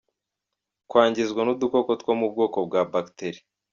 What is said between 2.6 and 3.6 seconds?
bwa ‘Bactéries’.